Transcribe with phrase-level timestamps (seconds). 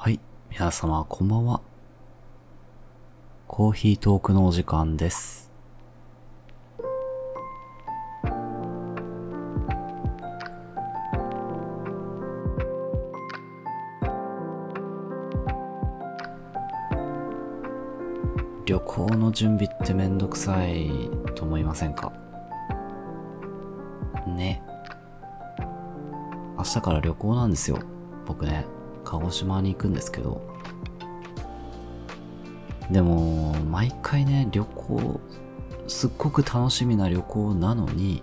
[0.00, 0.20] はい。
[0.48, 1.60] 皆様、こんばんは。
[3.48, 5.50] コーヒートークのお時間です。
[18.66, 20.88] 旅行の準備ってめんどくさい
[21.34, 22.12] と思いませんか？
[24.28, 24.62] ね。
[26.56, 27.80] 明日から旅行なんですよ。
[28.26, 28.64] 僕ね、
[29.08, 30.42] 鹿児島に行くんですけど。
[32.90, 35.20] でも、毎回ね、旅行、
[35.86, 38.22] すっごく楽しみな旅行なのに、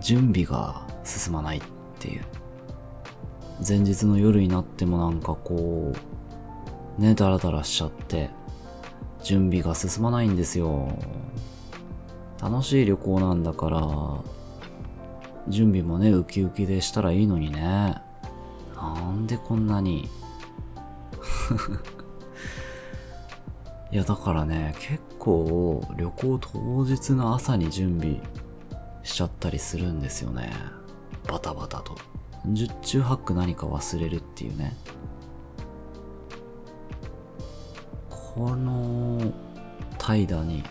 [0.00, 1.62] 準備が進まないっ
[1.98, 2.24] ていう。
[3.66, 5.92] 前日の夜になってもなんかこ
[6.98, 8.30] う、ね、ダラダラしちゃって、
[9.22, 10.88] 準備が進まないんですよ。
[12.40, 13.80] 楽しい旅行なんだから、
[15.48, 18.00] 準備もね、ウキウキでしたらいいのにね。
[18.82, 20.08] なんでこんなに？
[23.92, 28.20] いや、だからね、結構旅行当日の朝に準備
[29.04, 30.52] しちゃったりするんですよね。
[31.28, 31.96] バタバタと。
[32.46, 34.76] 十中八九何か忘れるっていうね。
[38.10, 39.20] この
[39.98, 40.64] 怠惰に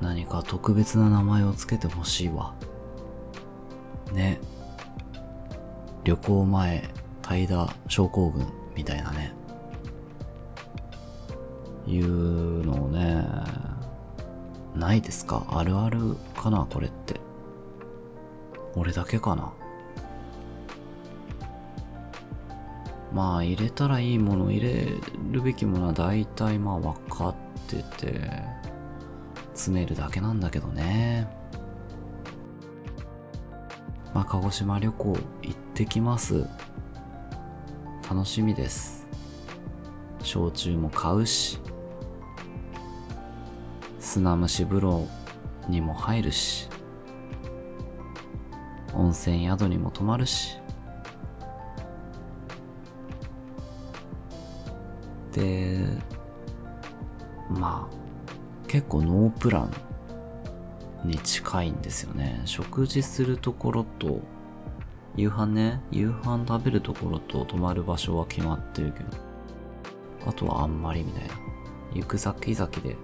[0.00, 2.54] 何か特別な名前をつけてほしいわ。
[4.12, 4.38] ね。
[6.04, 6.88] 旅行前、
[7.28, 9.34] 怠惰症候群みたいなね。
[11.86, 13.22] いうのをね、
[14.74, 15.44] ないですか？
[15.50, 16.66] あるあるかな？
[16.70, 17.20] これって。
[18.74, 19.52] 俺だけかな？
[23.12, 24.86] まあ入れたらいいもの入れ
[25.30, 27.34] るべきものは大体まあ分かっ
[27.66, 28.30] てて、
[29.52, 31.28] 詰めるだけなんだけどね。
[34.14, 36.46] まあ鹿児島旅行行ってきます。
[38.08, 39.06] 楽しみです。
[40.22, 41.58] 焼酎も買うし、
[44.00, 45.06] 砂蒸し風呂
[45.68, 46.70] にも入るし、
[48.94, 50.56] 温泉宿にも泊まるし、
[55.32, 55.84] で、
[57.50, 59.70] まあ、結構ノープラン
[61.04, 62.40] に近いんですよね。
[62.46, 64.20] 食事するところと、
[65.18, 69.10] 夕飯ね、夕飯食べるところと泊まる場所は決まってるけど、
[70.24, 71.34] あとはあんまりみたいな。
[71.92, 72.96] 行く先々で、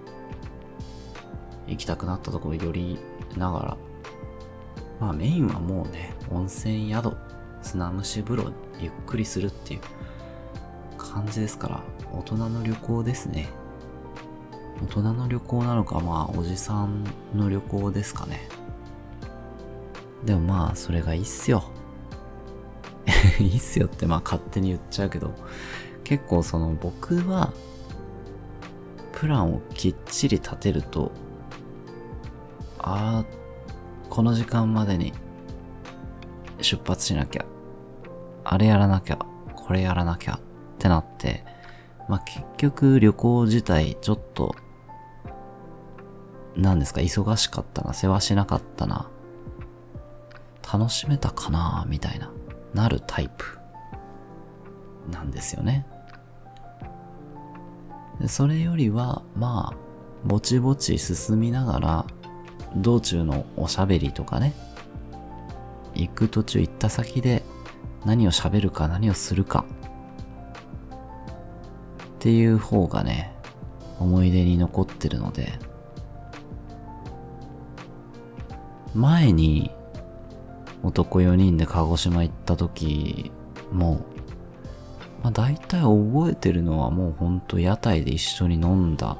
[1.67, 2.99] 行きたくなったところ寄り
[3.35, 3.77] ながら、
[5.01, 7.17] まあメインはもうね、温泉宿、
[7.61, 9.81] 砂蒸し風呂、ゆっくりするっていう
[10.97, 11.83] 感じですから、
[12.13, 13.49] 大人の旅行ですね。
[14.81, 17.03] 大人の旅行なのか、まあ、おじさん
[17.35, 18.47] の旅行ですかね。
[20.23, 21.74] でもまあ、それがいいっすよ。
[23.39, 25.33] いいっすよって、まあ、勝手に言っちゃうけど、
[26.03, 27.53] 結構その、僕は、
[29.13, 31.11] プランをきっちり立てると、
[32.79, 33.25] ああ、
[34.09, 35.13] この時間までに
[36.61, 37.45] 出発しなきゃ、
[38.43, 39.17] あれやらなきゃ、
[39.55, 40.39] これやらなきゃっ
[40.77, 41.43] てなって、
[42.07, 44.55] まあ、結局旅行自体ちょっと、
[46.55, 49.09] 何ですか、忙しかったな、世話しなかったな、
[50.71, 52.31] 楽しめたかな、みたいな、
[52.75, 53.57] なるタイプ、
[55.09, 55.87] なんですよね。
[58.27, 59.77] それよりは、まあ、
[60.25, 62.05] ぼちぼち進みながら、
[62.75, 64.53] 道中のおしゃべりとかね、
[65.93, 67.43] 行く途中行った先で
[68.03, 69.63] 何を喋るか何をするか、
[72.15, 73.33] っていう方がね、
[74.01, 75.59] 思い出に残ってるので、
[78.93, 79.71] 前に
[80.85, 83.31] 男4人で鹿児島行った時
[83.71, 84.05] も、
[85.23, 89.17] まあ大体覚えてるのはもうほんと屋台で一緒に飲んだ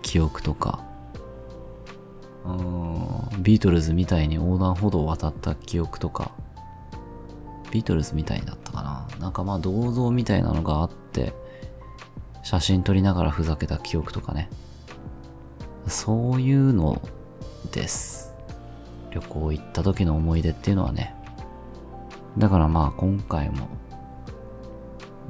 [0.00, 0.82] 記憶とか、
[2.44, 6.32] うーんビートルズみたいに横断歩道を渡った記憶とか、
[7.70, 11.34] ビートルズみたいだったかななんかまあ銅像みたいなのがあって、
[12.42, 14.48] 写真撮りながらふざけた記憶とかね。
[15.86, 17.02] そういうの
[17.70, 18.17] です。
[19.18, 21.14] 旅行行った時の思い出っていうのはね。
[22.36, 23.68] だからまあ今回も、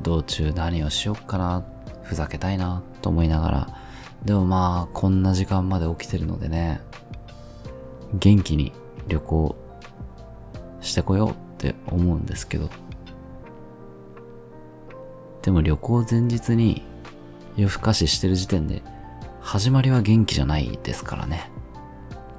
[0.03, 1.65] 道中何をしよっかな、
[2.03, 3.69] ふざけたいなと思いながら、
[4.25, 6.81] でもまあこんな時間まで起きてるのでね、
[8.15, 8.73] 元気に
[9.07, 9.57] 旅行
[10.81, 12.69] してこようって思うんですけど、
[15.43, 16.83] でも旅行前日に
[17.57, 18.83] 夜更かししてる時点で
[19.41, 21.51] 始まりは元気じゃないですからね。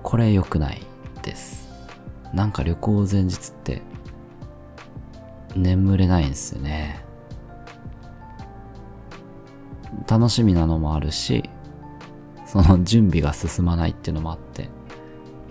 [0.04, 0.89] これ良くない
[1.22, 1.70] です。
[2.34, 3.82] なんか旅行前日って
[5.56, 7.04] 眠れないんですよね。
[10.08, 11.50] 楽しみなのもあるし、
[12.46, 14.70] その準備が進まないっていうのもあって、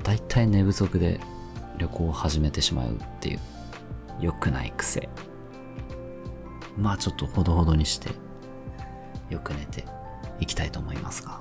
[0.02, 1.20] だいたい寝不足で
[1.76, 3.40] 旅行を始めてしまうっていう、
[4.20, 5.08] 良くない癖。
[6.76, 8.10] まあちょっとほどほどにして、
[9.30, 9.84] よく寝て
[10.40, 11.40] いきたいと思いますが、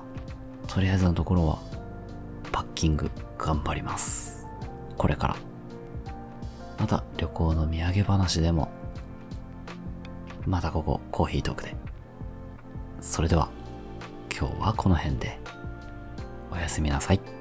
[0.66, 1.58] とりあえずのところは、
[2.78, 4.46] キング頑張ります。
[4.96, 5.36] これから。
[6.78, 8.68] また旅行の土産話でも、
[10.46, 11.74] またここコーヒートークで。
[13.00, 13.48] それでは、
[14.30, 15.40] 今日はこの辺で、
[16.52, 17.37] おやすみなさい。